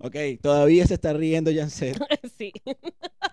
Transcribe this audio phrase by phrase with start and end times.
[0.00, 1.98] Ok, todavía se está riendo Janset.
[2.38, 2.52] sí.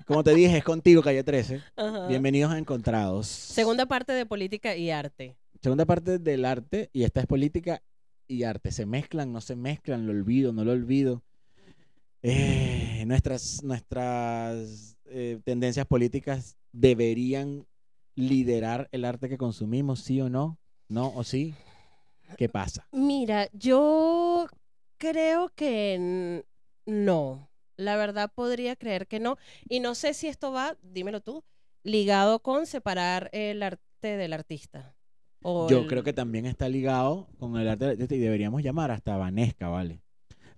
[0.08, 1.62] Como te dije, es contigo, Calle 13.
[1.76, 2.08] Ajá.
[2.08, 3.28] Bienvenidos a Encontrados.
[3.28, 5.38] Segunda parte de política y arte.
[5.62, 7.84] Segunda parte del arte, y esta es política
[8.28, 8.72] y arte.
[8.72, 10.08] ¿Se mezclan, no se mezclan?
[10.08, 11.22] ¿Lo olvido, no lo olvido?
[12.24, 17.68] Eh, nuestras nuestras eh, tendencias políticas deberían
[18.16, 20.58] liderar el arte que consumimos, sí o no,
[20.88, 21.54] no o sí.
[22.38, 22.88] ¿Qué pasa?
[22.92, 24.48] Mira, yo
[24.98, 26.44] creo que
[26.86, 27.50] no.
[27.78, 29.38] La verdad podría creer que no.
[29.68, 31.44] Y no sé si esto va, dímelo tú,
[31.84, 33.82] ligado con separar el arte
[34.18, 34.96] del artista.
[35.44, 39.16] O Yo el- creo que también está ligado con el arte y deberíamos llamar hasta
[39.16, 40.02] a Vanesca, ¿vale?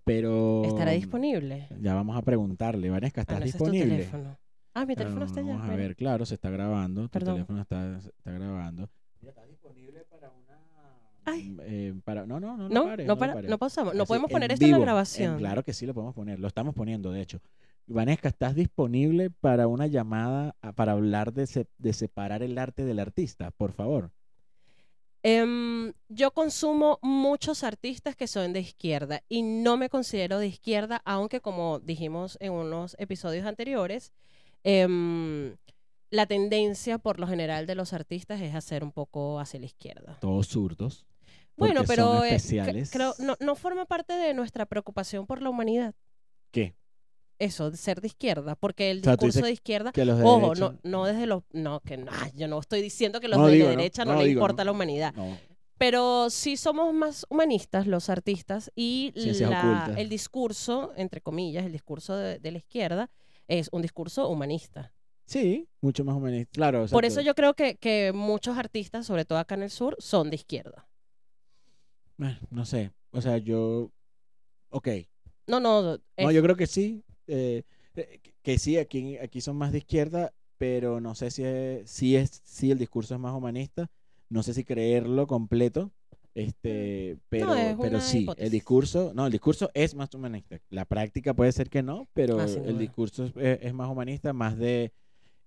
[0.03, 1.67] Pero estará disponible.
[1.81, 3.95] Ya vamos a preguntarle, Vanesca, Ah, ¿estás no, ese es tu disponible?
[3.97, 4.37] teléfono.
[4.73, 5.49] Ah, mi teléfono Ah, está allá.
[5.49, 5.77] Vamos a mira.
[5.77, 7.01] ver, claro, se está grabando.
[7.03, 7.33] Tu Perdón.
[7.35, 8.89] teléfono está, está grabando.
[9.19, 10.57] Mira, está disponible para una.
[11.63, 13.49] Eh, para, no, no, no, no, No, pares, no, lo para- pares.
[13.49, 13.93] no pausamos.
[13.95, 15.37] No Así, podemos poner esto en la grabación.
[15.37, 16.39] claro que sí lo podemos poner.
[16.39, 17.39] Lo estamos poniendo, de hecho.
[17.87, 22.83] Vanesca, ¿estás disponible para una llamada a- para hablar de, se- de separar el arte
[22.85, 23.51] del artista?
[23.51, 24.11] Por favor.
[25.23, 31.01] Em, yo consumo muchos artistas que son de izquierda y no me considero de izquierda,
[31.05, 34.13] aunque como dijimos en unos episodios anteriores,
[34.63, 35.55] em,
[36.11, 40.17] la tendencia por lo general de los artistas es hacer un poco hacia la izquierda.
[40.21, 41.05] Todos zurdos.
[41.57, 42.89] Bueno, pero son eh, especiales.
[42.91, 45.93] creo, no, no forma parte de nuestra preocupación por la humanidad,
[46.51, 46.75] ¿Qué?
[47.39, 50.17] eso, de ser de izquierda, porque el O sea, tú discurso de izquierda Que los
[50.17, 51.43] de Ojo, derecha- no, no desde los...
[51.51, 54.19] No, que no, yo no estoy diciendo que los No de digo, derecha no, no
[54.19, 55.13] le digo, importa la humanidad.
[55.77, 62.15] Pero sí somos más humanistas los artistas y la- el discurso, entre comillas, el discurso
[62.15, 63.11] de, de la izquierda
[63.47, 64.91] es un discurso humanista.
[65.27, 66.51] Sí, mucho más humanista.
[66.53, 69.95] Claro, Por eso yo creo que, que muchos artistas, sobre todo acá en el sur,
[69.99, 70.87] son de izquierda.
[72.17, 72.91] Bueno, no sé.
[73.11, 73.91] O sea, yo.
[74.69, 74.87] Ok.
[75.47, 77.03] No, no, No, yo creo que sí.
[77.27, 77.63] eh,
[77.95, 82.15] eh, que- sí, aquí, aquí son más de izquierda, pero no sé si es, si
[82.15, 83.89] es si el discurso es más humanista.
[84.29, 85.91] No sé si creerlo completo.
[86.35, 88.45] Este, pero, es pero una sí, hipótesis.
[88.45, 90.59] el discurso, no, el discurso es más humanista.
[90.69, 94.33] La práctica puede ser que no, pero Ah, el discurso es, es- es más humanista,
[94.33, 94.91] más de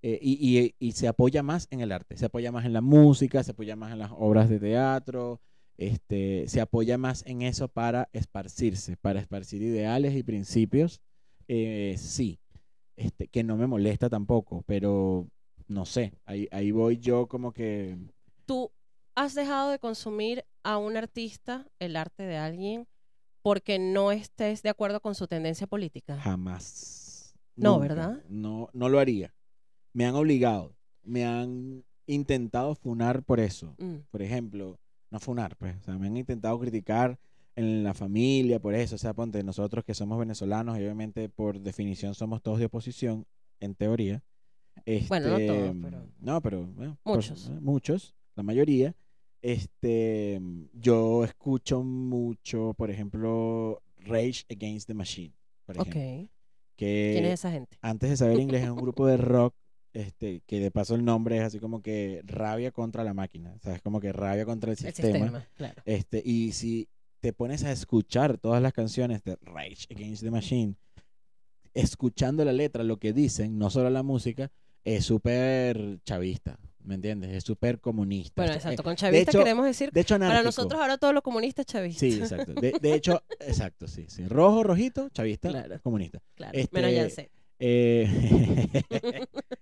[0.02, 2.80] eh, y, y- y se apoya más en el arte, se apoya más en la
[2.80, 5.40] música, se apoya más en las obras de teatro,
[5.80, 11.00] este, se apoya más en eso para esparcirse, para esparcir ideales y principios.
[11.48, 12.38] eh, sí,
[12.96, 15.26] este, que no me molesta tampoco, pero
[15.66, 17.96] no sé, ahí, ahí voy yo como que
[18.44, 18.70] tú
[19.14, 22.86] has dejado de consumir a un artista, el arte de alguien,
[23.42, 26.18] porque no estés de acuerdo con su tendencia política.
[26.18, 27.34] jamás.
[27.56, 28.24] No, nunca, ¿verdad?
[28.28, 29.32] No, no lo haría.
[29.92, 33.76] Me han obligado, me han intentado funar por eso.
[33.78, 33.98] Mm.
[34.10, 34.79] por ejemplo,
[35.10, 37.18] no funar, pues, o sea, me han intentado criticar
[37.56, 41.60] en la familia por eso, o sea, ponte, nosotros que somos venezolanos y obviamente por
[41.60, 43.26] definición somos todos de oposición,
[43.58, 44.22] en teoría.
[45.08, 47.48] Bueno, no este, todos, pero- No, pero bueno, Muchos.
[47.48, 48.94] eh, muchos, la mayoría.
[49.42, 50.40] Este,
[50.72, 55.34] yo escucho mucho, por ejemplo, Rage Against the Machine,
[55.66, 55.92] por ejemplo,
[56.76, 57.76] que ¿Quién es esa gente?
[57.82, 59.54] antes de saber inglés es un grupo de rock
[59.92, 63.58] este que de paso el nombre es así como que rabia contra la máquina, o
[63.60, 65.12] sea, es como que rabia contra el El sistema.
[65.18, 65.82] sistema, claro.
[65.84, 66.88] Este, y si
[67.20, 70.74] te pones a escuchar todas las canciones de Rage Against the Machine,
[71.74, 74.50] escuchando la letra, lo que dicen, no solo la música,
[74.84, 77.30] es súper chavista, ¿me entiendes?
[77.32, 78.32] Es súper comunista.
[78.42, 78.80] Bueno, exacto.
[78.80, 81.66] eh, Con chavista hecho, queremos decir, De hecho, para nosotros ahora todo lo comunista es
[81.66, 82.00] chavista.
[82.00, 82.54] Sí, exacto.
[82.54, 84.26] De, de hecho, exacto, sí, sí.
[84.26, 85.80] Rojo, rojito, chavista, Claro.
[85.82, 86.20] comunista.
[86.34, 86.56] claro.
[86.58, 87.30] este- Menos Yance.
[87.58, 88.08] Eh,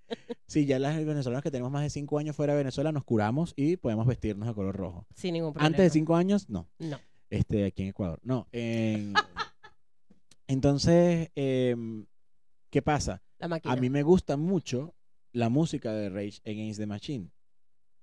[0.49, 3.53] sí, ya las venezolanas que tenemos más de cinco años fuera de Venezuela nos curamos
[3.55, 5.07] y podemos vestirnos de color rojo.
[5.15, 5.67] Sin ningún problema.
[5.67, 6.67] Antes de cinco años, no.
[6.79, 6.99] No.
[7.29, 8.19] Este, aquí en Ecuador.
[8.23, 8.47] No.
[8.51, 9.13] en-
[10.47, 12.05] Entonces, em,
[12.69, 13.21] ¿qué pasa?
[13.37, 13.73] La máquina.
[13.73, 14.95] A mí me gusta mucho
[15.31, 17.29] la música de Rage Against the Machine,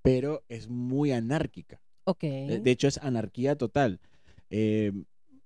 [0.03, 1.81] pero es muy anárquica.
[2.05, 2.21] Ok.
[2.23, 4.01] De, de hecho, es anarquía total.
[4.51, 4.93] Eh,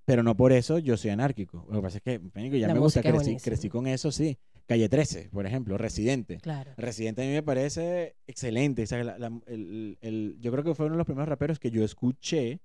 [0.04, 1.64] pero no por eso yo soy anárquico.
[1.70, 2.20] Lo que pasa es que,
[2.58, 4.38] ya La me gusta, crecí, crecí con eso, sí.
[4.70, 6.38] Calle 13, por ejemplo, Residente.
[6.38, 6.70] Claro.
[6.76, 8.84] Residente a mí me parece excelente.
[8.84, 11.58] o sea, la- la- el- el- yo creo que fue uno de los primeros raperos
[11.58, 12.60] que yo escuché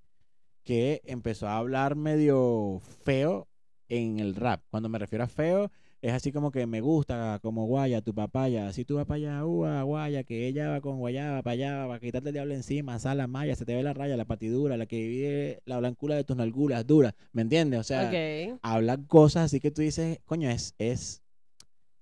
[0.63, 3.47] que empezó a hablar medio feo
[3.89, 4.61] en el rap.
[4.69, 5.71] Cuando me refiero a feo,
[6.03, 10.23] es así como que me gusta, como guaya, tu papaya, así tu papaya, ua, guaya,
[10.23, 13.65] que ella va con guayaba para allá, para quitarte el diablo encima, sala, maya, se
[13.65, 17.15] te ve la raya, la patidura, la que divide la blancura de tus nalguras, dura,
[17.31, 17.79] ¿me entiendes?
[17.79, 18.59] O sea, ok.
[18.61, 21.23] habla cosas así que tú dices, coño, es, es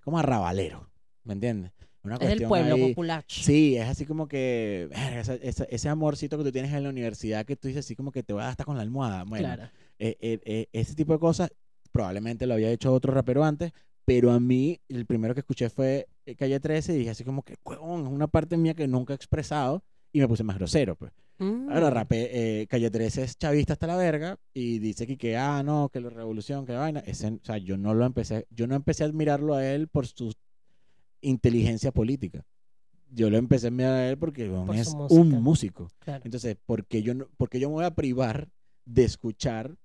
[0.03, 0.89] como arrabalero,
[1.23, 1.71] ¿me entiendes?
[2.03, 3.23] Una Es del pueblo ahí- popular.
[3.27, 6.89] Sí, es así como que verga, esa- esa- ese amorcito que tú tienes en la
[6.89, 9.23] universidad que tú dices así como que te va a dar hasta con la almohada.
[9.23, 9.63] Bueno, Claro.
[9.99, 11.49] eh, eh, eh, ese tipo de cosas
[11.93, 13.71] probablemente lo había hecho otro rapero antes,
[14.03, 16.07] pero a mí el primero que escuché fue
[16.37, 19.15] Calle 13 y dije así como que, huevón, es una parte mía que nunca he
[19.15, 21.13] expresado y me puse más grosero, pues.
[21.69, 21.93] Ahora, Mm.
[21.93, 25.89] rapé, eh, Calle 13 es chavista hasta la verga y dice que, que ah, no,
[25.89, 26.99] que la revolución, que vaina.
[27.01, 30.07] Ese, o sea, yo no lo empecé, yo no empecé a admirarlo a él por
[30.07, 30.31] su
[31.21, 32.45] inteligencia política.
[33.11, 35.21] Yo lo empecé a admirar a él porque weón, Por es música.
[35.21, 35.87] un músico.
[35.99, 36.21] Claro.
[36.25, 38.49] Entonces, ¿por qué yo, no, por qué yo me voy a privar
[38.85, 39.75] de escuchar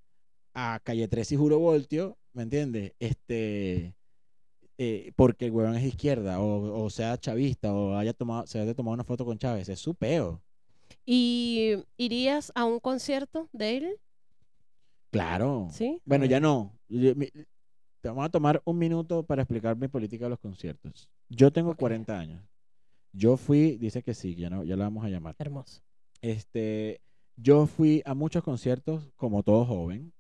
[0.55, 2.17] a Calle 13 y Juro Voltio?
[2.33, 2.93] ¿Me entiendes?
[2.99, 3.95] Este,
[4.79, 8.75] eh, porque el huevón es izquierda o, o sea chavista o haya tomado, se haya
[8.75, 9.69] tomado una foto con Chávez.
[9.69, 10.41] Es su peo.
[11.11, 13.97] ¿Y irías a un concierto de él?
[15.11, 15.69] Claro.
[15.71, 16.03] ¿Sí?
[16.05, 16.79] Bueno, ya no.
[16.87, 17.31] Yo- mi-
[18.01, 21.09] Te vamos a tomar un minuto para explicar mi política de los conciertos.
[21.31, 21.79] Yo tengo Ok.
[21.79, 22.45] 40 años.
[23.13, 25.35] Yo fui, dice que sí, ya no, ya la vamos a llamar.
[25.39, 25.81] Hermoso.
[26.21, 27.01] Este,
[27.37, 30.13] yo fui a muchos conciertos como todo joven.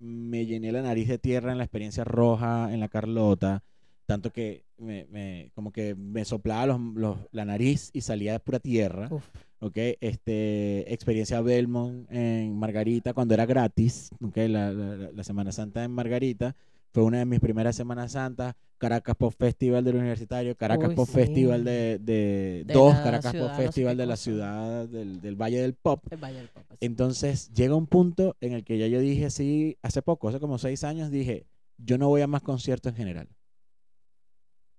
[0.00, 3.62] Me llené la nariz de tierra en la experiencia roja, en la Carlota,
[4.04, 8.40] tanto que me, me- como que me soplaba los, los- la nariz y salía de
[8.40, 9.24] pura tierra, Uf.
[9.60, 9.76] ¿Ok?
[10.00, 14.36] Este, experiencia Belmont en Margarita cuando era gratis, ¿ok?
[14.48, 16.54] La, la- Semana Santa en Margarita
[16.92, 18.54] fue una de mis primeras Semanas Santas.
[18.78, 21.14] Caracas Pop Festival del Universitario, Caracas Uy, Pop sí.
[21.14, 25.74] Festival de, de, De dos Caracas Pop Festival de la ciudad del, del Valle del
[25.74, 26.00] Pop.
[26.10, 26.76] El Valle del sí.
[26.80, 30.58] Entonces llega un punto en el que ya yo dije así, hace poco, hace como
[30.58, 31.44] seis años, dije,
[31.76, 33.28] yo no voy a más conciertos en general.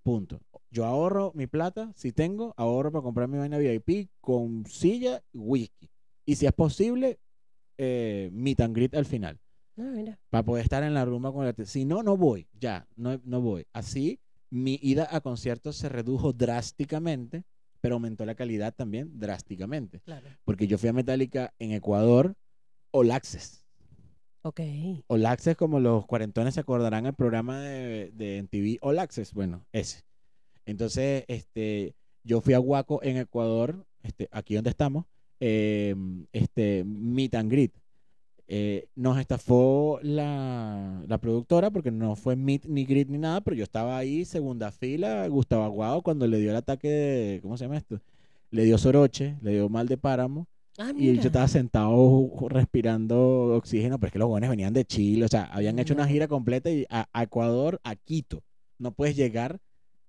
[0.02, 0.40] Punto.
[0.70, 5.38] Yo ahorro mi plata, si tengo, ahorro para comprar mi vaina VIP con silla y
[5.38, 5.90] whisky.
[6.24, 7.18] Y si es posible,
[7.76, 9.40] eh, meet and greet al final.
[9.76, 10.18] Ah, mira.
[10.30, 12.46] Para poder estar en la rumba con el Si no, no voy.
[12.60, 13.66] Ya, no, no voy.
[13.72, 17.44] Así, mi ida a conciertos se redujo drásticamente,
[17.80, 20.00] pero aumentó la calidad también drásticamente.
[20.00, 20.28] Claro.
[20.44, 22.36] Porque yo fui a Metallica en Ecuador,
[22.92, 23.64] All Access.
[24.42, 24.60] Ok.
[25.08, 29.34] All Access, como los cuarentones se acordarán el programa de, de MTV All Access.
[29.34, 30.04] Bueno, ese.
[30.66, 35.06] Entonces, este, yo fui a Huaco en Ecuador, este, aquí donde estamos,
[35.40, 35.94] eh,
[36.32, 37.72] este, Meet and Greet.
[38.52, 43.54] Eh, nos estafó la, la productora porque no fue meet ni greet ni nada, pero
[43.54, 47.64] yo estaba ahí, segunda fila, Gustavo Aguado, cuando le dio el ataque de, ¿cómo se
[47.64, 48.00] llama esto?
[48.50, 50.48] Le dio soroche, le dio mal de páramo,
[50.78, 55.26] Ah, y yo estaba sentado respirando oxígeno, pero es que los jóvenes venían de Chile,
[55.26, 58.42] o sea, habían hecho una gira completa y a, a Ecuador, a Quito.
[58.78, 59.60] No puedes llegar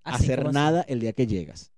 [0.03, 0.53] Así hacer así.
[0.53, 1.71] nada el día que llegas.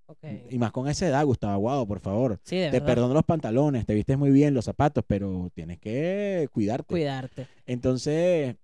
[0.50, 2.40] Y más con esa edad, Gustavo Aguado, por favor.
[2.44, 6.48] Sí, de Te perdono los pantalones, te vistes muy bien, los zapatos, pero tienes que
[6.52, 6.88] cuidarte.
[6.88, 7.48] Cuidarte.
[7.66, 8.56] Entonces,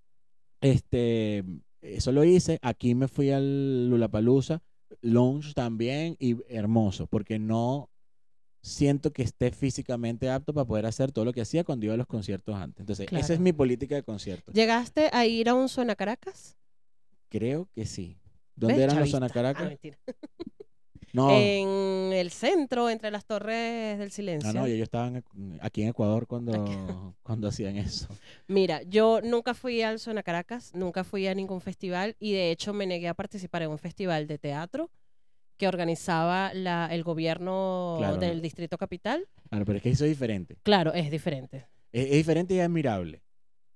[0.62, 1.44] este,
[1.82, 2.60] eso lo hice.
[2.62, 4.62] Aquí me fui al Lulapalooza,
[5.02, 7.90] Lounge también, y hermoso, porque no
[8.62, 11.98] siento que esté físicamente apto para poder hacer todo lo que hacía cuando iba a
[11.98, 12.82] los conciertos antes.
[12.82, 14.54] Entonces, esa es mi política de conciertos.
[14.54, 16.58] ¿Llegaste a ir a un Suena Caracas?
[17.30, 18.19] Creo que sí.
[18.60, 19.10] ¿Dónde ¿Ves, eran los?
[19.10, 19.98] Zona Ah, mentira.
[21.14, 24.52] no, En el centro, entre las torres del silencio.
[24.54, 25.24] no, no, ellos estaban
[25.62, 26.52] aquí en Ecuador cuando,
[27.24, 28.08] cuando hacían eso.
[28.48, 32.74] Mira, yo nunca fui al Zona Caracas, nunca fui a ningún festival y de hecho
[32.74, 34.92] me negué a participar en un festival de teatro
[35.58, 38.18] que organizaba la, el gobierno Claro.
[38.18, 39.28] del Distrito Capital.
[39.50, 40.58] Claro, pero es que eso es diferente.
[40.64, 41.68] Claro, es diferente.
[41.92, 43.22] Es, es diferente y admirable.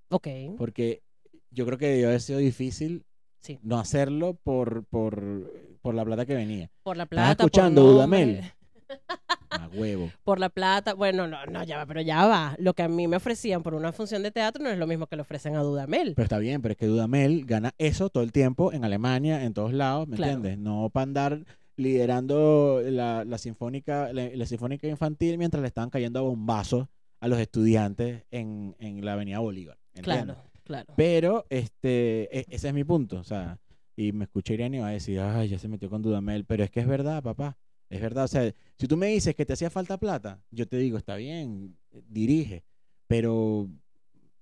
[0.10, 0.28] Ok,
[0.58, 1.02] Porque
[1.50, 3.04] yo creo que debió haber sido difícil
[3.44, 3.60] sí.
[3.62, 5.52] no hacerlo por, por,
[5.84, 6.72] por la plata que venía.
[6.82, 8.42] Por la ¿Estás plata, por escuchando, Dudamel?
[9.50, 10.12] A huevo.
[10.24, 12.56] Por la plata, bueno, no, no, ya va, pero ya va.
[12.58, 15.06] Lo que a mí me ofrecían por una función de teatro no es lo mismo
[15.06, 16.14] que le ofrecen a Dudamel.
[16.16, 19.54] Pero está bien, pero es que Dudamel gana eso todo el tiempo en Alemania, en
[19.54, 20.34] todos lados, ¿me Claro.
[20.34, 20.58] entiendes?
[20.60, 21.40] No para andar
[21.76, 26.88] liderando la, la sinfónica la, la sinfónica infantil mientras le estaban cayendo a bombazos
[27.20, 29.78] a los estudiantes en, en la avenida Bolívar.
[29.94, 30.24] ¿entiendes?
[30.26, 30.93] Claro, claro.
[30.96, 33.60] Pero este, e- ese es mi punto, o sea,
[33.96, 36.63] y me escuché Irene y va a decir, ay, ya se metió con Dudamel, pero
[36.63, 37.58] es que es verdad, papá,
[37.89, 40.77] es verdad, o sea, si tú me dices que te hacía falta plata, yo te
[40.77, 41.77] digo, está bien,
[42.10, 42.63] dirige,
[43.08, 43.70] pero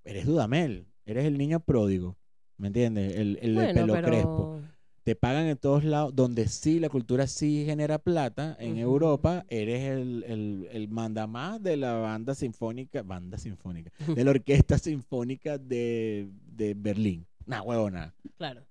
[0.04, 2.18] eres Dudamel, eres el niño pródigo,
[2.58, 3.16] ¿me entiendes?
[3.16, 4.62] El, el Bueno, pelo crespo.
[5.04, 8.78] Te pagan en todos lados, donde sí la cultura sí genera plata, en.
[8.78, 14.78] Europa eres el, el, el mandamás de la banda sinfónica, banda sinfónica, de la orquesta
[14.78, 17.26] sinfónica de, de Berlín.
[17.46, 18.14] Nah, huevona.
[18.38, 18.66] claro.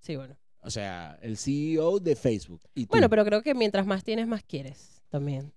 [0.00, 0.36] Sí, bueno.
[0.60, 2.60] O sea, el CEO de Facebook.
[2.74, 2.86] Y.
[2.86, 5.52] Bueno, pero creo que mientras más tienes, más quieres también.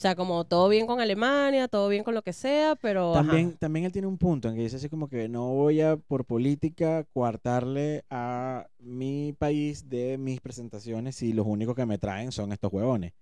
[0.00, 3.14] O sea, como todo bien con Alemania, todo bien con lo que sea, pero...
[3.14, 3.22] ajá.
[3.22, 5.98] también, también él tiene un punto en que dice así como que no voy a,
[5.98, 12.32] por política, coartarle a mi país de mis presentaciones si los únicos que me traen
[12.32, 13.12] son estos huevones.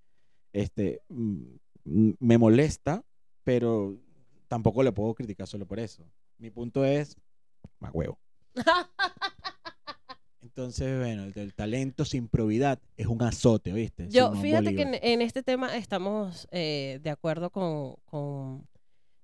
[0.53, 1.41] Este, mm,
[1.85, 3.03] mm, me molesta,
[3.43, 3.97] pero
[4.47, 6.05] tampoco le puedo criticar solo por eso.
[6.39, 7.17] Mi punto es,
[7.81, 8.21] Más huevo.
[10.59, 14.09] Entonces, bueno, el, el talento sin probidad es un azote, ¿viste?
[14.11, 15.07] Yo, Simón fíjate que en, Bolívar.
[15.09, 18.67] en este tema estamos eh, de acuerdo con, con-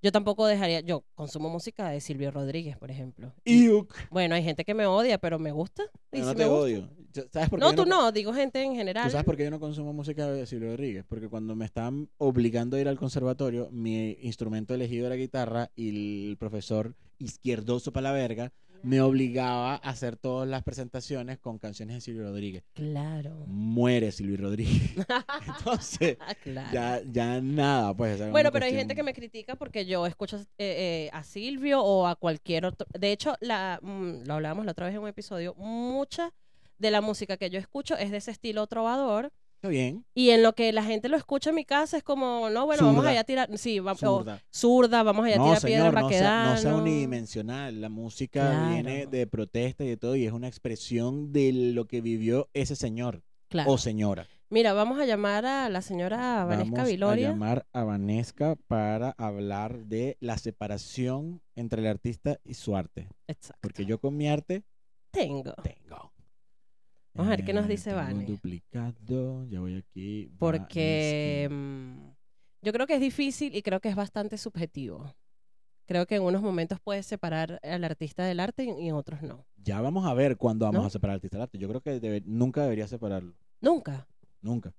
[0.00, 0.78] Yo tampoco dejaría...
[0.82, 3.34] Yo consumo música de Silvio Rodríguez, por ejemplo.
[3.44, 3.92] Iuk.
[4.10, 5.82] bueno, hay gente que me odia, pero me gusta.
[6.12, 6.62] Y no sí te me gusta.
[6.62, 6.88] odio.
[7.12, 9.06] Yo- ¿Sabes por qué No, yo tú no, digo gente en general.
[9.06, 11.04] ¿Tú sabes por qué yo no consumo música de Silvio Rodríguez?
[11.08, 16.28] Porque cuando me estaban obligando a ir al conservatorio, mi instrumento elegido era guitarra y
[16.30, 18.52] el profesor izquierdoso para la verga
[18.84, 22.64] me obligaba a hacer todas las presentaciones con canciones de Silvio Rodríguez.
[22.74, 23.44] Claro.
[23.46, 24.92] Muere Silvio Rodríguez.
[25.46, 26.70] Entonces, Ah, claro.
[26.72, 28.30] ya, ya nada, pues.
[28.30, 32.06] Bueno, pero hay gente que me critica porque yo escucho eh, eh, a Silvio o
[32.06, 32.86] a cualquier otro.
[32.98, 36.32] De hecho, la, mm, lo hablábamos la otra vez en un episodio, mucha
[36.78, 39.32] de la música que yo escucho es de ese estilo trovador.
[39.64, 40.04] Está bien.
[40.14, 42.82] Y en lo que la gente lo escucha en mi casa es como, no, bueno,
[42.84, 43.10] vamos Zurda.
[43.12, 43.48] allá a tirar.
[43.56, 43.98] Sí, vamos.
[44.00, 44.42] Zurda.
[44.52, 47.80] zurda, vamos allá a No, tirar piedra señor, no sea, no sea unidimensional.
[47.80, 48.68] La música Claro.
[48.74, 52.76] viene de protesta y de todo y es una expresión de lo que vivió ese
[52.76, 53.70] señor Claro.
[53.72, 54.26] o señora.
[54.50, 57.28] Mira, vamos a llamar a la señora Vanesca Vamos Viloria.
[57.28, 63.08] a llamar a Vanesca para hablar de la separación entre el artista y su arte.
[63.28, 63.60] Exacto.
[63.62, 64.62] Porque yo con mi arte
[65.10, 65.54] Tengo.
[65.62, 65.83] tengo.
[67.14, 68.24] Vamos a ver qué nos Eh, dice un Vane.
[68.26, 70.30] duplicado, ya voy aquí.
[70.38, 72.08] Porque mm,
[72.62, 75.14] yo creo que es difícil y creo que es bastante subjetivo.
[75.86, 79.44] Creo que en unos momentos puedes separar al artista del arte y en otros no.
[79.56, 80.86] Ya vamos a ver cuándo vamos ¿No?
[80.86, 81.58] a separar al artista del arte.
[81.58, 83.34] Yo creo que debe- nunca debería separarlo.
[83.60, 84.06] Nunca.
[84.40, 84.72] Nunca.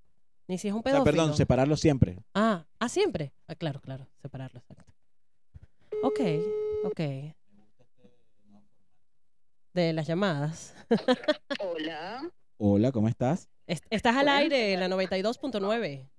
[0.47, 1.05] Ni si es un O sea, pedófilo.
[1.11, 2.17] perdón, separarlo siempre.
[2.33, 3.33] Ah, ah, siempre.
[3.47, 4.07] Ah, claro, claro.
[4.21, 4.91] Separarlo, exacto.
[6.03, 6.19] Ok,
[6.83, 6.99] ok.
[9.75, 10.73] De las llamadas.
[11.59, 12.31] Hola.
[12.55, 13.49] Hola, ¿cómo estás?
[13.67, 16.09] Est- Estás al aire en la 92.9.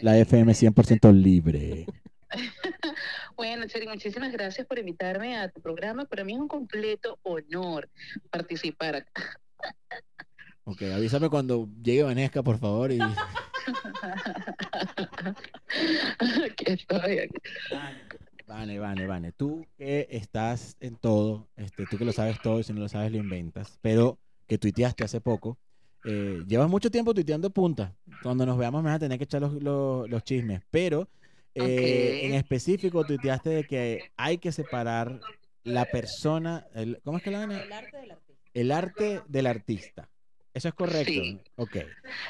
[0.00, 1.84] La FM 100% libre.
[3.36, 6.06] Bueno, Cheri, muchísimas gracias por invitarme a tu programa.
[6.06, 7.90] Para mí es un completo honor
[8.30, 9.38] participar acá.
[10.64, 12.90] Ok, avísame cuando llegue Vanesca, por favor.
[12.92, 12.98] Y...
[16.44, 17.18] Aquí estoy.
[17.18, 17.38] aquí.
[18.46, 19.32] Vale, vale, vale.
[19.32, 22.88] Tú que estás en todo, este, tú que lo sabes todo y si no lo
[22.88, 25.58] sabes lo inventas, pero que tuiteaste hace poco,
[26.04, 27.94] eh, llevas mucho tiempo tuiteando punta.
[28.22, 31.08] Cuando nos veamos me vas a tener que echar los, los- los chismes, pero
[31.54, 35.20] eh, en específico tuiteaste de que hay que separar
[35.62, 38.50] la persona, el, ¿cómo es que la van a- arte del artista.
[38.52, 40.10] El arte del artista.
[40.52, 41.12] Eso es correcto.
[41.12, 41.40] Sí.
[41.56, 41.76] Ok.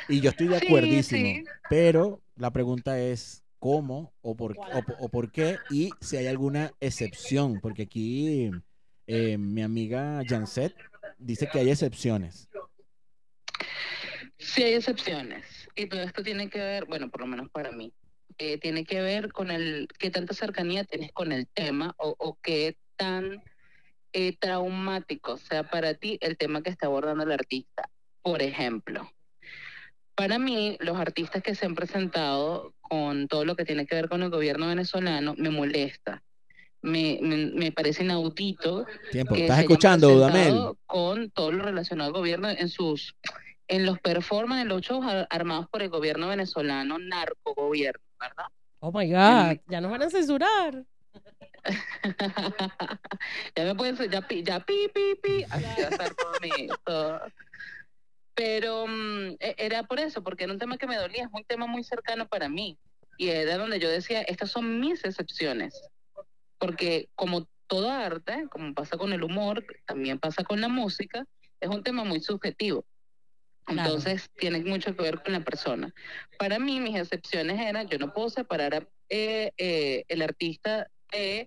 [0.08, 1.26] Y yo estoy de Sí, acuerdísimo.
[1.26, 1.44] sí.
[1.68, 6.72] Pero la pregunta es cómo o por, o, o por qué y si hay alguna
[6.80, 7.60] excepción.
[7.62, 8.50] Porque aquí
[9.06, 10.76] eh, mi amiga Janset
[11.16, 12.50] dice que hay excepciones.
[14.36, 15.46] Sí hay excepciones.
[15.74, 17.94] Y todo esto tiene que ver, bueno, por lo menos para mí,
[18.36, 22.38] eh, tiene que ver con el qué tanta cercanía tienes con el tema o, o
[22.42, 23.42] qué tan
[24.12, 27.88] eh, traumático sea para ti el tema que está abordando el artista.
[28.20, 29.10] Por ejemplo,
[30.14, 34.08] para mí, los artistas que se han presentado con todo lo que tiene que ver
[34.08, 36.22] con el gobierno venezolano me molesta.
[36.82, 39.34] Me, me, me parece inaudito Tiempo.
[39.34, 40.54] que ¿Estás escuchando, Dudamel?
[40.86, 43.14] con todo lo relacionado al gobierno en sus
[43.66, 48.44] en los performances, en los shows ar- armados por el gobierno venezolano, narco gobierno, ¿verdad?
[48.80, 50.84] Oh my God, ya nos van a censurar.
[53.56, 56.68] ya me pueden ya pi, ya pi pi pi, así va a estar todo mi
[56.84, 57.20] todo.
[58.34, 58.86] Pero
[59.40, 61.84] e- era por eso, porque era un tema que me dolía, es un tema muy
[61.84, 62.78] cercano para mí.
[63.16, 65.80] Y era donde yo decía, estas son mis excepciones.
[66.58, 71.26] Porque como todo arte, como pasa con el humor, también pasa con la música,
[71.60, 72.84] es un tema muy subjetivo.
[73.64, 73.80] Claro.
[73.80, 75.94] Entonces tiene mucho que ver con la persona.
[76.38, 81.46] Para mí, mis excepciones eran, yo no puedo separar a, eh, eh, el artista de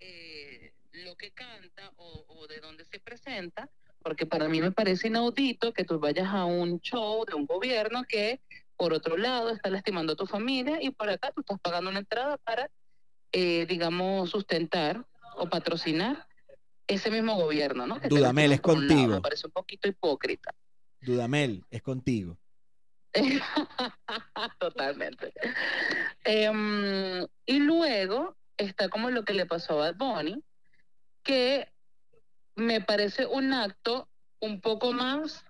[0.00, 3.70] eh, lo que canta o, o de dónde se presenta,
[4.06, 8.04] porque para mí me parece inaudito que tú vayas a un show de un gobierno
[8.08, 8.40] que,
[8.76, 11.98] por otro lado, está lastimando a tu familia y por acá tú estás pagando una
[11.98, 12.70] entrada para,
[13.32, 16.24] eh, digamos, sustentar o patrocinar
[16.86, 18.00] ese mismo gobierno, ¿no?
[18.00, 18.74] Que Dudamel, es lado.
[18.74, 19.14] contigo.
[19.14, 20.54] Me parece un poquito hipócrita.
[21.00, 22.38] Dudamel, es contigo.
[24.60, 25.32] Totalmente.
[26.22, 30.44] Em, y luego está como lo que le pasó a Bad Bunny,
[31.24, 31.72] que
[32.56, 34.08] me parece un acto
[34.40, 35.44] un poco más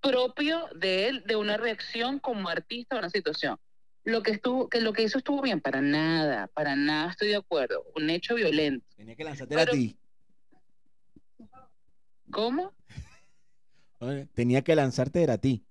[0.00, 3.58] propio de él, de una reacción como artista a una situación.
[4.02, 7.36] Lo que estuvo, que lo que hizo estuvo bien, para nada, para nada estoy de
[7.36, 7.84] acuerdo.
[7.94, 8.86] Un hecho violento.
[8.96, 9.98] Tenía que lanzarte a ti.
[12.30, 12.72] ¿Cómo?
[14.34, 15.64] Tenía que lanzarte a ti.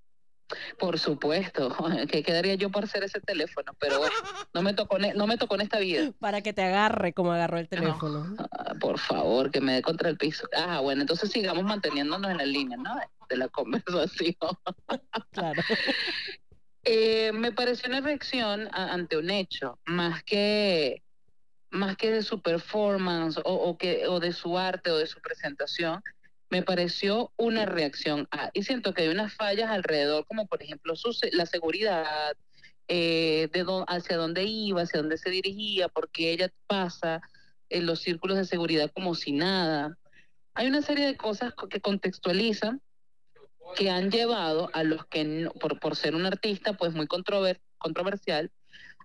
[0.77, 1.75] Por supuesto,
[2.11, 4.15] que quedaría yo por ser ese teléfono, pero bueno,
[4.53, 6.11] no me tocó, en- no me tocó en esta vida.
[6.19, 8.35] Para que te agarre como agarró el teléfono.
[8.51, 10.47] Ah, por favor, que me dé contra el piso.
[10.55, 12.95] Ah, bueno, entonces sigamos manteniéndonos en la línea, ¿no?
[13.29, 14.35] De la conversación.
[15.31, 15.61] Claro.
[16.83, 21.03] Eh, me pareció una reacción a- ante un hecho, más que
[21.71, 25.19] más que de su performance o, o que o de su arte o de su
[25.21, 26.01] presentación,
[26.49, 30.95] me pareció una reacción a y siento que hay unas fallas alrededor, como por ejemplo
[30.95, 32.35] su la seguridad,
[32.87, 37.21] eh, de dó- hacia dónde iba, hacia dónde se dirigía, porque ella pasa
[37.69, 39.95] en los círculos de seguridad como si nada.
[40.55, 42.81] Hay una serie de cosas co- que contextualizan
[43.75, 45.47] que han llevado a los que,
[45.79, 48.51] por ser un artista pues muy controver- controversial,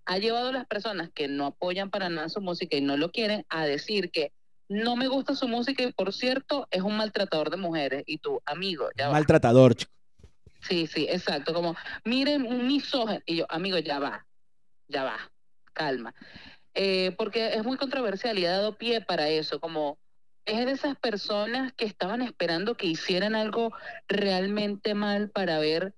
[0.06, 3.10] ha llevado a las personas que no apoyan para nada su música y no lo
[3.10, 4.32] quieren a decir que
[4.68, 8.40] no me gusta su música y por cierto es un maltratador de mujeres y tu
[8.46, 9.12] amigo, ya va.
[9.12, 9.92] Maltratador, chico.
[10.60, 14.26] Sí, sí, exacto, como miren un misógino y yo, amigo, ya va,
[14.88, 15.18] ya va,
[15.74, 16.14] calma.
[16.72, 19.98] Eh, porque es muy controversial y ha dado pie para eso, como
[20.46, 23.72] es de esas personas que estaban esperando que hicieran algo
[24.08, 25.94] realmente mal para ver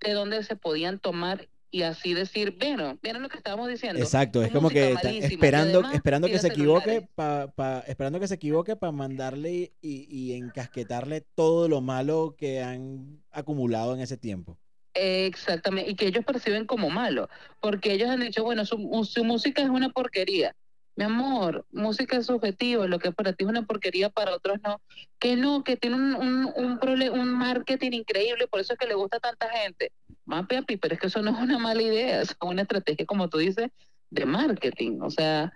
[0.00, 3.98] de dónde se podían tomar y así decir, bueno, miren lo que estábamos diciendo.
[3.98, 8.28] Exacto, es como que está esperando, además esperando que se equivoque, pa, pa- esperando que
[8.28, 14.18] se equivoque para mandarle y, y encasquetarle todo lo malo que han acumulado en ese
[14.18, 14.58] tiempo.
[14.94, 17.28] Exactamente, y que ellos perciben como malo,
[17.60, 20.54] porque ellos han dicho, bueno, su, su música es una porquería.
[20.94, 24.82] Mi amor, música es subjetivo, lo que para ti es una porquería, para otros no.
[25.18, 26.78] Que no, que tiene un, un, un,
[27.18, 29.90] un marketing increíble, por eso es que le gusta a tanta gente.
[30.24, 33.28] Más papi, pero es que eso no es una mala idea, es una estrategia, como
[33.28, 33.70] tú dices,
[34.10, 35.00] de marketing.
[35.00, 35.52] O sea,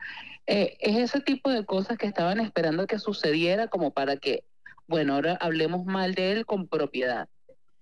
[0.46, 4.44] eh, es ese tipo de cosas que estaban esperando que sucediera como para que,
[4.86, 7.28] bueno, ahora hablemos mal de él con propiedad.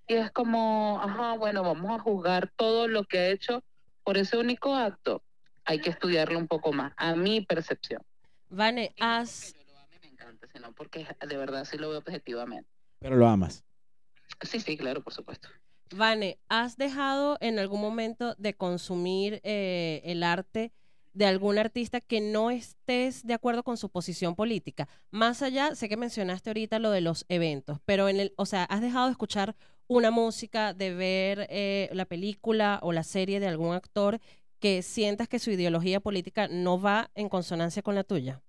[0.07, 3.65] Y es como, ajá, bueno, vamos a juzgar todo lo que ha hecho
[4.03, 5.23] por ese único acto.
[5.65, 8.03] Hay que estudiarlo un poco más, a mi percepción.
[8.51, 9.55] Vane, has...
[9.55, 12.69] porque yo lo ame me encanta, sino porque de verdad sí lo veo objetivamente.
[12.99, 13.65] Pero lo amas.
[14.43, 15.49] Sí, sí, claro, por supuesto.
[15.91, 20.73] Vane, ¿has dejado en algún momento de consumir eh, el arte
[21.13, 24.89] de algún artista que no estés de acuerdo con su posición política?
[25.11, 28.65] Más allá, sé que mencionaste ahorita lo de los eventos, pero en el, o sea,
[28.65, 29.55] ¿has dejado de escuchar
[29.87, 34.21] una música, de ver eh, la película o la serie de algún actor
[34.59, 38.43] que sientas que su ideología política no va en consonancia con la tuya?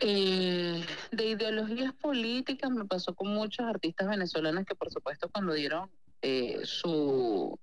[0.00, 5.90] Eh, de ideologías políticas me pasó con muchos artistas venezolanos que por supuesto cuando dieron
[6.22, 7.58] eh, su,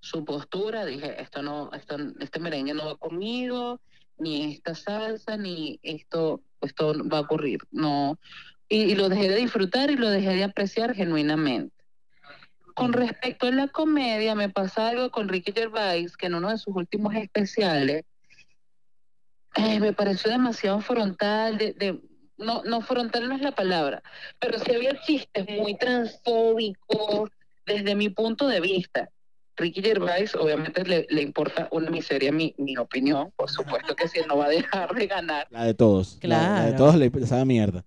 [0.00, 3.82] su postura dije esto no esto este merengue no va conmigo
[4.16, 8.18] ni esta salsa ni esto esto va a ocurrir no
[8.68, 11.74] y, y lo dejé de disfrutar y lo dejé de apreciar genuinamente.
[12.74, 16.58] Con respecto a la comedia me pasa algo con Ricky Gervais que en uno de
[16.58, 18.04] sus últimos especiales
[19.56, 22.00] eh, me pareció demasiado frontal, de, de-
[22.36, 24.02] no, no frontal no es la palabra,
[24.40, 27.30] pero sí había chistes muy transfóbicos
[27.66, 29.08] desde mi punto de vista.
[29.56, 34.18] Ricky Gervais obviamente le, le importa una miseria mi, mi opinión, por supuesto que sí,
[34.18, 36.18] él no va a dejar de ganar, La de todos.
[36.22, 36.76] La- La, de Claro.
[36.76, 37.84] todos le esa mierda.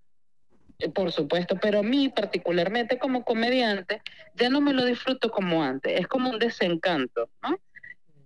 [0.79, 4.01] eh, por supuesto, pero a mí particularmente como comediante
[4.35, 7.59] ya no me lo disfruto como antes, es como un desencanto, ¿no?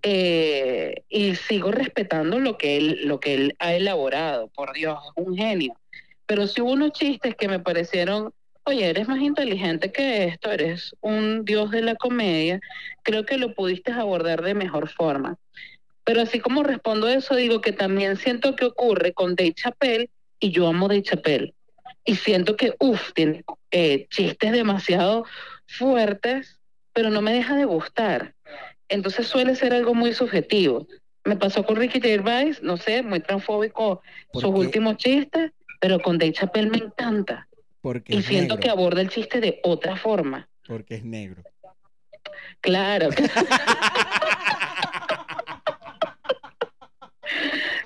[0.04, 5.26] Eh, y sigo respetando lo que él lo que él ha elaborado, por Dios, es
[5.26, 5.74] un genio.
[6.26, 8.34] Pero sí hubo unos chistes que me parecieron,
[8.64, 12.60] oye, eres más inteligente que esto, eres un dios de la comedia,
[13.04, 15.38] creo que lo pudiste abordar de mejor forma.
[16.04, 20.10] Pero así como respondo eso, digo que también siento que ocurre con Dave Chappelle
[20.40, 21.54] y yo amo Dave Chappelle.
[22.04, 25.26] Y siento que, uff, tiene eh, chistes demasiado
[25.68, 26.60] fuertes,
[26.94, 28.34] pero no me deja de gustar.
[28.92, 30.86] Entonces suele ser algo muy subjetivo.
[31.24, 34.02] Me pasó con Ricky Gervais, no sé, muy transfóbico
[34.34, 34.60] ¿Por sus qué?
[34.60, 37.48] últimos chistes, pero con Dave Chappelle me encanta.
[37.82, 38.60] Porque Y siento negro.
[38.64, 40.48] que aborda el chiste de otra forma.
[40.68, 41.42] Porque es negro.
[42.60, 43.10] Claro.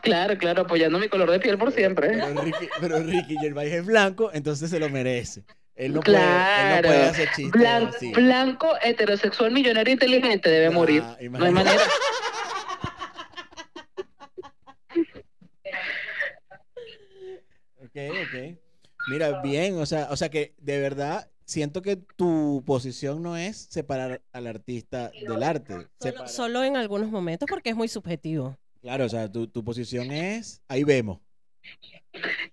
[0.02, 2.10] claro, claro, apoyando mi color de piel por siempre.
[2.10, 5.44] Pero Ricky, pero Ricky Gervais es blanco, entonces se lo merece.
[5.76, 6.88] Él no, puede, él no Claro.
[6.88, 8.12] puede hacer chistes Blan- así.
[8.14, 11.04] blanco, heterosexual, millonario, inteligente, debe Ah, morir.
[11.32, 11.82] No hay manera.
[17.82, 18.58] Ok, ok.
[19.10, 23.68] Mira, bien, o sea, o sea que de verdad siento que tu posición no es
[23.70, 25.88] separar al artista del arte.
[26.00, 28.58] Solo, solo en algunos momentos porque es muy subjetivo.
[28.82, 31.20] Claro, o sea, tu, tu posición es, ahí vemos.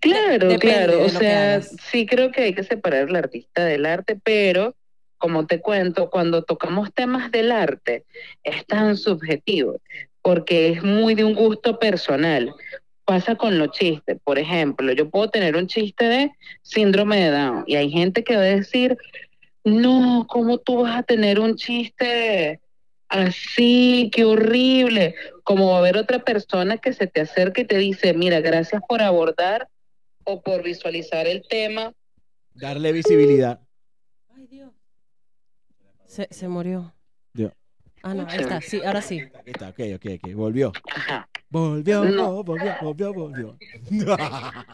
[0.02, 1.04] Claro, Depende claro.
[1.04, 4.74] O sea, sí creo que hay que separar al artista del arte, pero
[5.16, 8.04] como te cuento, cuando tocamos temas del arte,
[8.42, 9.80] es tan subjetivo,
[10.20, 12.52] porque es muy de un gusto personal.
[13.04, 14.18] Pasa con los chistes.
[14.24, 18.34] Por ejemplo, yo puedo tener un chiste de síndrome de Down y hay gente que
[18.34, 18.98] va a decir,
[19.62, 22.60] no, ¿cómo tú vas a tener un chiste
[23.08, 24.10] así?
[24.12, 25.14] Qué horrible.
[25.44, 28.82] Como va a haber otra persona que se te acerca y te dice, mira, gracias
[28.88, 29.68] por abordar
[30.24, 31.92] o por visualizar el tema.
[32.54, 33.60] Darle visibilidad.
[34.34, 34.72] Ay, Dios.
[36.06, 36.92] Se, se murió.
[37.32, 37.52] Dios.
[38.02, 38.60] Ah, no, ahí está.
[38.60, 39.20] Sí, ahora sí.
[39.20, 40.34] Aquí está, ok, ok, ok.
[40.34, 40.72] Volvió.
[40.94, 41.28] Ajá.
[41.48, 42.42] Volvió, No.
[42.42, 43.58] volvió, volvió, volvió.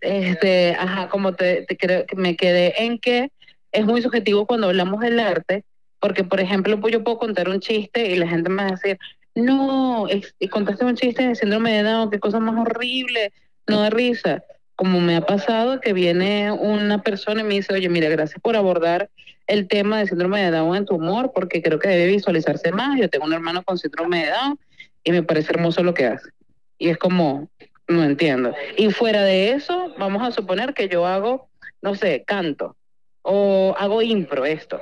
[0.00, 3.30] Este, ajá, como te, te creo que me quedé en que
[3.72, 5.64] es muy subjetivo cuando hablamos del arte,
[5.98, 8.72] porque por ejemplo, pues yo puedo contar un chiste y la gente me va a
[8.72, 8.98] decir,
[9.34, 13.32] no, es- y contaste un chiste de síndrome de Down, qué cosa más horrible,
[13.66, 14.44] no da risa.
[14.76, 18.56] Como me ha pasado que viene una persona y me dice, oye, mira, gracias por
[18.56, 19.08] abordar
[19.46, 22.98] el tema de síndrome de Down en tu humor, porque creo que debe visualizarse más.
[22.98, 24.58] Yo tengo un hermano con síndrome de Down
[25.04, 26.30] y me parece hermoso lo que hace.
[26.78, 27.48] Y es como,
[27.86, 28.54] no entiendo.
[28.76, 31.48] Y fuera de eso, vamos a suponer que yo hago,
[31.82, 32.76] no sé, canto
[33.22, 34.80] o hago impro esto.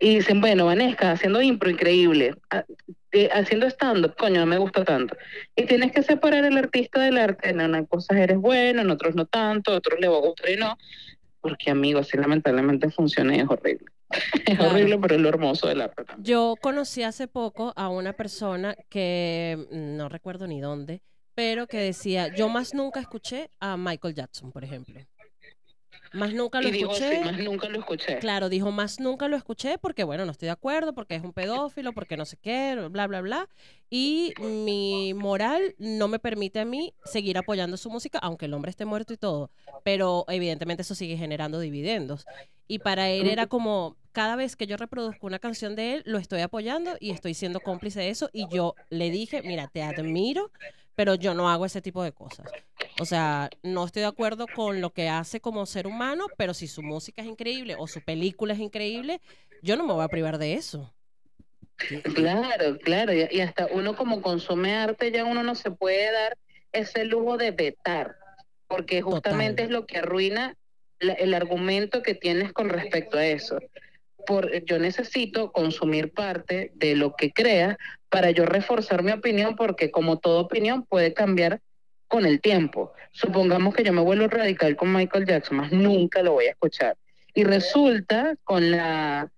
[0.00, 2.34] Y dicen, bueno, Vanesca, haciendo impro, increíble.
[3.14, 5.16] Ha- eh, Haciendo stand-up, coño, no me gusta tanto.
[5.56, 7.50] Y tienes que separar el artista del arte.
[7.50, 10.50] En unas cosas eres bueno, en otros no tanto, en otros le va a gustar
[10.50, 10.76] y no.
[11.40, 13.86] Porque, amigo, así lamentablemente funciona y es horrible.
[14.46, 14.70] Es Claro.
[14.70, 16.24] horrible, pero es lo hermoso del arte también.
[16.24, 21.02] Yo conocí hace poco a una persona que mm, no recuerdo ni dónde,
[21.34, 25.00] pero que decía, yo más nunca escuché a Michael Jackson, por ejemplo.
[26.14, 27.16] Más nunca lo Y escuché.
[27.16, 28.18] sí, más nunca lo escuché.
[28.18, 31.32] Claro, dijo, más nunca lo escuché porque, bueno, no estoy de acuerdo, porque es un
[31.32, 33.48] pedófilo, porque no sé qué, bla, bla, bla.
[33.90, 38.70] Y mi moral no me permite a mí seguir apoyando su música, aunque el hombre
[38.70, 39.50] esté muerto y todo.
[39.82, 42.26] Pero evidentemente eso sigue generando dividendos.
[42.66, 46.18] Y para él era como, cada vez que yo reproduzco una canción de él, lo
[46.18, 48.30] estoy apoyando y estoy siendo cómplice de eso.
[48.32, 50.50] Y yo le dije, mira, te admiro,
[50.94, 52.46] pero yo no hago ese tipo de cosas.
[53.00, 56.68] O sea, no estoy de acuerdo con lo que hace como ser humano, pero si
[56.68, 59.20] su música es increíble o su película es increíble,
[59.62, 60.94] yo no me voy a privar de eso.
[62.14, 66.38] Claro, claro, y, hasta uno como consume arte ya uno no se puede dar
[66.72, 68.16] ese lujo de vetar,
[68.68, 69.64] porque justamente Total.
[69.66, 70.56] es lo que arruina
[71.00, 73.58] la- el argumento que tienes con respecto a eso.
[74.26, 77.76] Por, yo necesito consumir parte de lo que creas
[78.08, 81.60] para yo reforzar mi opinión, porque como toda opinión puede cambiar
[82.08, 82.92] con el tiempo.
[83.12, 86.96] Supongamos que yo me vuelvo radical con Michael Jackson, más nunca lo voy a escuchar.
[87.34, 89.30] Y resulta con la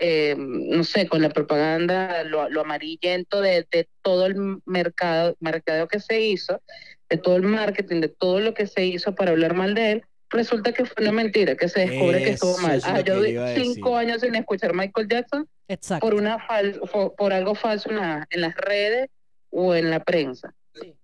[0.00, 3.66] eh, no sé, con la propaganda, lo, amarillento de,
[4.02, 6.62] todo el mercado, mercado que se hizo,
[7.08, 10.04] de todo el marketing, de todo lo que se hizo para hablar mal de él,
[10.30, 12.76] resulta que fue una mentira, que se descubre que estuvo mal.
[12.76, 14.08] es Ah, yo a cinco decir.
[14.10, 16.04] años sin escuchar Michael Jackson Exacto.
[16.06, 16.80] por una fal
[17.16, 19.08] por algo falso en, la- en las redes
[19.50, 20.54] o en la prensa.
[20.74, 20.94] Sí.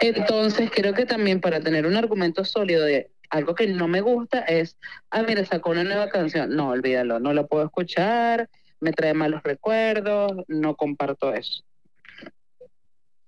[0.00, 4.40] Entonces creo que también para tener un argumento sólido de algo que no me gusta
[4.40, 4.76] es,
[5.10, 6.54] ah, mira, sacó una nueva canción.
[6.54, 8.48] No, olvídalo, no la puedo escuchar,
[8.80, 11.62] me trae malos recuerdos, no comparto eso.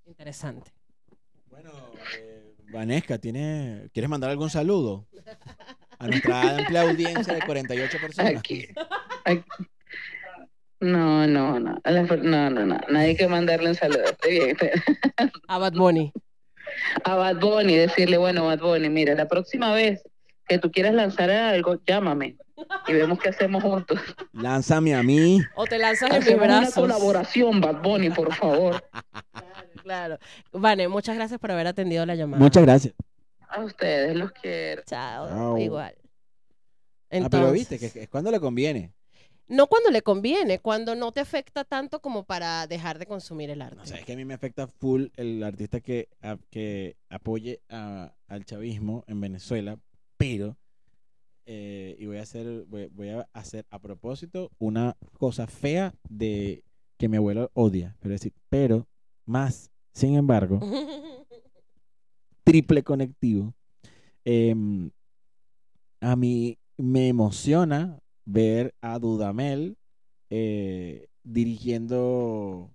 [0.07, 0.71] Interesante.
[1.51, 1.71] Bueno,
[2.17, 2.28] eh,
[2.71, 5.07] Vanesca, ¿tiene, ¿quieres mandar algún saludo?
[5.99, 8.37] A nuestra amplia audiencia de 48 personas.
[8.37, 8.69] Aquí,
[9.25, 9.45] aquí.
[10.81, 14.57] No, no, no, no, no, no, nadie que mandarle un saludo, estoy bien.
[15.49, 16.13] A Bad Bunny.
[17.03, 20.03] A Bad Bunny, decirle, bueno, Bad Bunny, mira, la próxima vez
[20.47, 22.37] que tú quieras lanzar algo, llámame
[22.87, 23.99] y vemos qué hacemos juntos.
[24.33, 25.41] Lánzame a mí.
[25.57, 28.83] O te lanzas en mis Hacemos una colaboración, Bad Bunny, por favor.
[29.89, 30.19] Claro.
[30.53, 32.43] Vane, muchas gracias por haber atendido la llamada.
[32.43, 32.95] Muchas gracias.
[33.49, 34.83] A ustedes los quiero.
[34.87, 35.27] Chao.
[35.29, 35.59] Chao.
[35.59, 35.95] Igual.
[37.11, 38.93] Ah, pero viste, Entonces, que es cuando le conviene.
[39.47, 43.63] no cuando le conviene, cuando no te afecta tanto como para dejar de consumir el
[43.63, 43.77] arte.
[43.77, 48.13] No, sabes que a mí me afecta full el artista que, a- que apoye a-
[48.27, 49.79] al chavismo en Venezuela,
[50.19, 50.59] pero
[51.47, 56.63] eh, y voy a hacer voy, voy a hacer a propósito una cosa fea de
[56.99, 58.87] que mi abuelo odia, pero decir, pero
[59.25, 60.61] más, sin embargo,
[62.45, 63.55] triple conectivo.
[64.25, 64.91] em,
[66.01, 69.77] a mí me emociona ver a Dudamel
[70.31, 72.71] eh, dirigiendo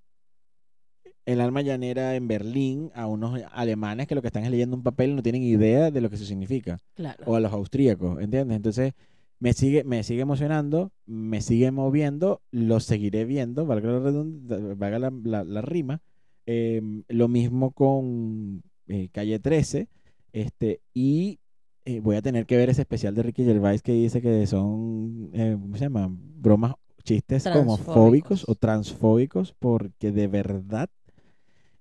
[1.26, 4.84] el alma llanera en Berlín a unos alemanes que lo que están es leyendo un
[4.84, 6.80] papel y no tienen idea de lo que eso significa.
[6.96, 7.24] claro.
[7.26, 8.58] O a los austríacos, ¿entiendes?
[8.58, 8.94] Entonces
[9.40, 15.00] me sigue, me sigue emocionando, me sigue moviendo, lo seguiré viendo, valga la, redund- valga
[15.00, 16.02] la, la- la rima.
[16.46, 19.88] Em, lo mismo con eh, Calle 13.
[20.34, 21.40] Este, y
[21.86, 25.30] eh, voy a tener que ver ese especial de Ricky Gervais que dice que son,
[25.34, 26.08] eh, ¿cómo se llama?
[26.10, 30.90] Bromas, chistes homofóbicos o transfóbicos, porque de verdad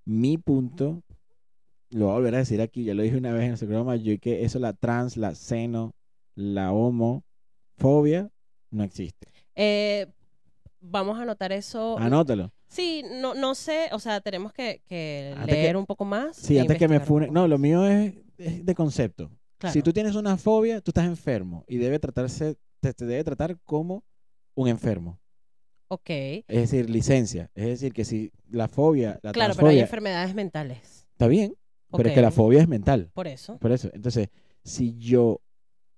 [0.05, 1.03] mi punto,
[1.90, 3.96] lo voy a volver a decir aquí, ya lo dije una vez en ese programa,
[3.96, 5.94] yo que eso, la trans, la seno,
[6.35, 8.31] la homofobia,
[8.70, 9.29] no existe.
[10.83, 11.96] Vamos a anotar eso.
[11.98, 12.53] Anótalo.
[12.73, 16.37] Sí, no, no sé, o sea, tenemos que, que leer que- un poco más.
[16.37, 17.27] Sí, e antes que me investigar un fune.
[17.27, 19.31] poco No, lo mío es, es de concepto.
[19.59, 19.73] Claro.
[19.75, 23.59] Si tú tienes una fobia, tú estás enfermo y debe tratarse, te, te debe tratar
[23.65, 24.05] como
[24.55, 25.21] un enfermo.
[25.89, 26.09] Ok.
[26.09, 27.51] Es decir, licencia.
[27.55, 31.07] Es decir, que si la fobia, la Claro, pero hay enfermedades mentales.
[31.13, 31.55] está bien,
[31.95, 33.11] pero es que la fobia es mental.
[33.13, 33.59] Por eso.
[33.59, 33.91] Por eso.
[33.93, 34.31] Entonces,
[34.65, 35.43] si yo,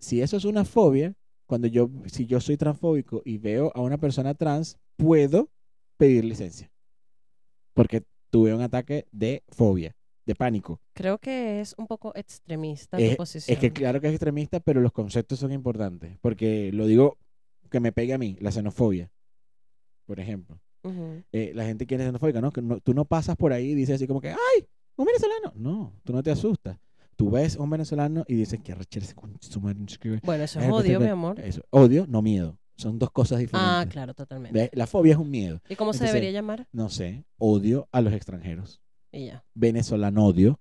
[0.00, 1.14] si eso es una fobia,
[1.46, 5.50] cuando yo, si yo soy transfóbico y veo a una persona trans, puedo
[6.04, 6.70] pedir licencia.
[7.72, 10.80] Porque tuve un ataque de fobia, de pánico.
[10.92, 13.54] Creo que es un poco extremista tu Es, posición.
[13.54, 16.18] es que claro que es extremista, pero los conceptos son importantes.
[16.20, 17.16] Porque lo digo
[17.70, 19.10] que me pegue a mí, la xenofobia,
[20.06, 20.60] por ejemplo.
[20.82, 21.22] Ujú.
[21.32, 22.52] Eh, la gente que es xenofóbica, ¿no?
[22.52, 24.66] Que no- tú no pasas por ahí y dices así como que, ¡ay!
[24.96, 25.52] ¿Un venezolano?
[25.56, 26.78] No, tú no te asustas.
[27.16, 28.74] Tú ves a un venezolano y dices que
[30.20, 30.20] qué".
[30.26, 31.40] Bueno, eso Es odio, mi amor.
[31.40, 32.58] Eso, odio, no miedo.
[32.76, 33.72] Son dos cosas diferentes.
[33.72, 34.58] Ah, claro, totalmente.
[34.58, 34.70] ¿Ves?
[34.72, 35.60] La fobia es un miedo.
[35.68, 36.66] ¿Y cómo se debería llamar?
[36.72, 38.80] No sé, odio a los extranjeros.
[39.12, 39.44] Y ya.
[39.54, 40.58] Venezolano odio,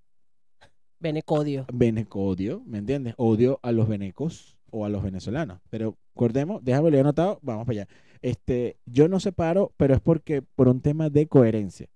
[1.00, 1.66] Benecodio.
[1.74, 3.14] venecodio, ¿me entiendes?
[3.18, 5.60] Odio a los venecos o a los venezolanos.
[5.70, 7.88] Pero acordemos, déjame lo anotado, vamos para allá.
[8.22, 11.88] Este, yo no separo, pero es porque por un tema de coherencia.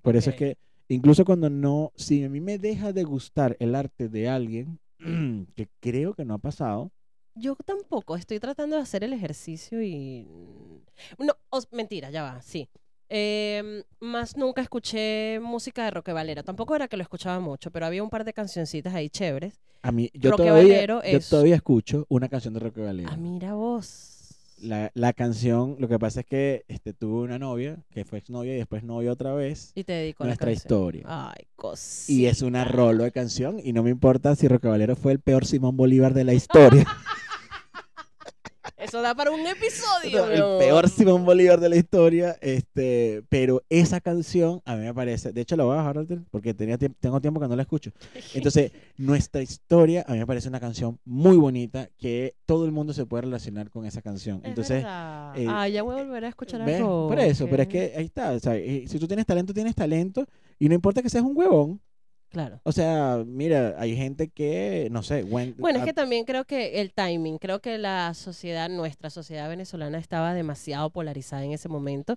[0.00, 0.56] Por eso es que
[0.88, 4.78] incluso cuando no, si a mí me deja de gustar el arte de alguien,
[5.54, 6.90] que creo que no ha pasado,
[7.34, 8.16] Yo tampoco.
[8.16, 10.26] Estoy tratando de hacer el ejercicio y.
[11.18, 12.68] No, os- mentira, ya va, sí.
[13.08, 16.42] Em, más nunca escuché música de Roque Valera.
[16.42, 19.60] Tampoco era que lo escuchaba mucho, pero había un par de cancioncitas ahí chéveres.
[19.82, 23.10] a mí, yo Roque todavía, Valero yo es- todavía escucho una canción de Roque Valero.
[23.12, 24.10] Ah, mira vos.
[24.62, 28.54] La, la canción, lo que pasa es que este, tuve una novia, que fue exnovia
[28.54, 30.56] y después novia otra vez, Y te dedico a la nuestra canción.
[30.72, 31.02] historia.
[31.06, 32.12] Ay, cosita.
[32.12, 35.18] Y es una rolo de canción y no me importa si Roque Valero fue el
[35.20, 36.86] peor Simón Bolívar de la historia.
[38.76, 40.24] Eso da para un episodio.
[40.30, 45.32] el peor Simón Bolívar de la historia, este, pero esa canción a mí me parece,
[45.32, 45.94] de hecho la voy a bajar
[46.30, 47.90] porque tenía tiemp- tengo tiempo que no la escucho.
[48.34, 52.92] Entonces, nuestra historia a mí me parece una canción muy bonita que todo el mundo
[52.92, 54.40] se puede relacionar con esa canción.
[54.42, 54.86] Es Entonces, eh,
[55.48, 57.08] ah, ya voy a volver a escuchar algo.
[57.08, 59.74] por eso, pero es que ahí está, o sea, eh, si tú tienes talento, tienes
[59.74, 60.26] talento
[60.58, 61.80] y no importa que seas un huevón.
[62.34, 62.60] Claro.
[62.64, 66.44] O sea, mira, hay gente que, no sé, Wen- Bueno, es ah, que también creo
[66.44, 71.68] que el timing, creo que la sociedad, nuestra sociedad venezolana estaba demasiado polarizada en ese
[71.68, 72.16] momento.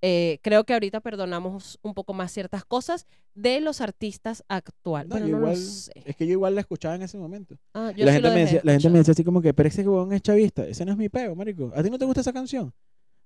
[0.00, 5.10] Eh, creo que ahorita perdonamos un poco más ciertas cosas de los artistas actuales.
[5.10, 5.92] no, bueno, no lo sé.
[6.06, 7.56] es que yo igual la escuchaba en ese momento.
[7.74, 9.52] Ah, yo la sí gente, lo me decía, la gente me decía así como que,
[9.52, 11.70] pero ese huevón es chavista, ese no es mi pego, marico.
[11.76, 12.72] ¿A ti no te gusta esa canción?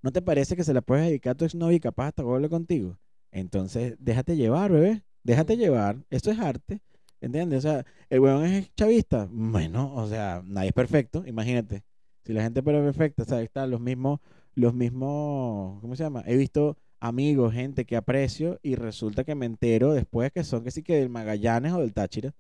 [0.03, 2.49] ¿No te parece que se la puedes dedicar a tu exnovia y capaz hasta vuelve
[2.49, 2.99] contigo?
[3.31, 5.03] Entonces, déjate llevar, bebé.
[5.27, 5.97] Déjate llevar.
[6.09, 6.81] Esto es arte.
[7.21, 7.59] ¿Entiendes?
[7.59, 9.27] O sea, el huevón es chavista.
[9.29, 11.25] Bueno, o sea, nadie es perfecto.
[11.27, 11.83] Imagínate.
[12.25, 14.21] Si la gente fuera perfecta, o sea, están los mismos,
[14.55, 16.23] los mismos, ¿cómo se llama?
[16.27, 20.71] He visto amigos, gente que aprecio y resulta que me entero después que son que
[20.71, 22.33] sí que del Magallanes o del Táchira.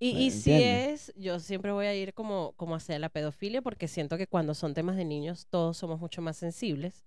[0.00, 3.62] Y, ¿me y si es, yo siempre voy a ir como, como hacia la pedofilia
[3.62, 7.04] porque siento que cuando son temas de niños todos somos mucho más sensibles.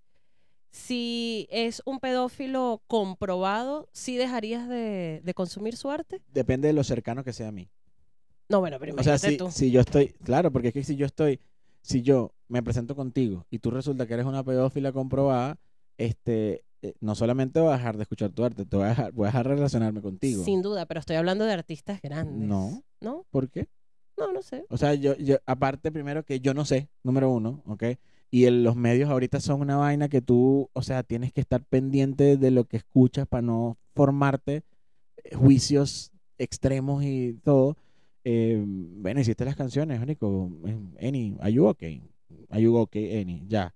[0.76, 6.22] Si es un pedófilo comprobado, ¿sí dejarías de, de consumir su arte?
[6.34, 7.70] Depende de lo cercano que sea a mí.
[8.50, 9.50] No, bueno, pero O sea, si, tú.
[9.50, 11.40] si yo estoy, claro, porque es que si yo estoy,
[11.82, 15.58] si yo me presento contigo y tú resulta que eres una pedófila comprobada,
[15.98, 19.12] este, eh, no solamente voy a dejar de escuchar tu arte, te voy a dejar,
[19.14, 20.44] voy a dejar de relacionarme contigo.
[20.44, 22.48] Sin duda, pero estoy hablando de artistas grandes.
[22.50, 22.84] No.
[23.00, 23.26] ¿No?
[23.32, 23.70] ¿Por qué?
[24.18, 24.66] No, no sé.
[24.70, 27.84] O sea, yo, yo, aparte primero que yo no sé, número uno, ¿ok?
[28.36, 31.64] Y el- los medios ahorita son una vaina que tú, o sea, tienes que estar
[31.64, 34.64] pendiente de lo que escuchas para no formarte
[35.24, 37.78] eh, juicios extremos y todo.
[38.26, 40.52] Eh, bueno, hiciste las canciones, Nico.
[40.98, 42.02] Eni, are you okay?
[42.50, 43.44] Are you okay, Eni?
[43.48, 43.74] Ya.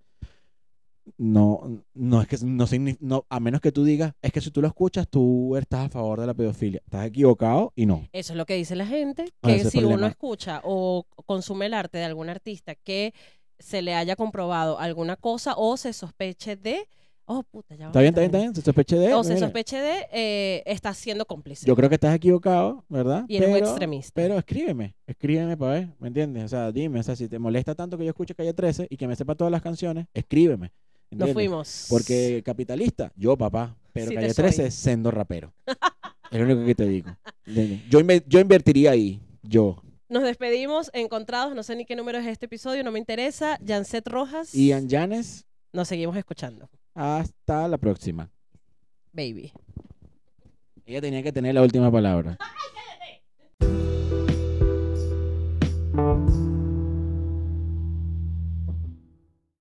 [1.17, 2.65] No, no es que no,
[2.99, 5.89] no, a menos que tú digas, es que si tú lo escuchas, tú estás a
[5.89, 6.81] favor de la pedofilia.
[6.85, 8.07] Estás equivocado y no.
[8.11, 10.07] Eso es lo que dice la gente, Ah, que si uno problema.
[10.09, 13.13] escucha o consume el arte de algún artista que
[13.59, 16.87] se le haya comprobado alguna cosa o se sospeche de,
[17.25, 18.55] oh puta, ya Está bien, está bien, está bien.
[18.55, 19.13] Se sospeche de.
[19.13, 19.45] O se mira.
[19.45, 21.65] sospeche de, eh, está siendo cómplice.
[21.65, 23.25] Yo creo que estás equivocado, ¿verdad?
[23.27, 24.11] Y eres un extremista.
[24.15, 26.45] Pero escríbeme, escríbeme para ver, ¿me entiendes?
[26.45, 28.97] O sea, dime, o sea, si te molesta tanto que yo escuche Calle 13 y
[28.97, 30.71] que me sepa todas las canciones, escríbeme.
[31.11, 31.33] Nos ¿entiendes?
[31.33, 31.85] fuimos.
[31.89, 34.43] Porque capitalista, yo papá, pero Sí Calle soy.
[34.43, 35.53] 13 es sendo rapero.
[36.31, 37.09] es lo único que te digo.
[37.45, 37.81] ¿entiendes?
[37.89, 39.81] Yo, yo invertiría ahí, yo.
[40.09, 43.59] Nos despedimos, encontrados, no sé ni qué número es este episodio, no me interesa.
[43.65, 44.53] Janset Rojas.
[44.55, 46.67] Ian Yanes, Nos seguimos escuchando.
[46.95, 48.31] hasta la próxima.
[49.13, 49.53] Baby.
[50.85, 52.37] Ella tenía que tener la última palabra.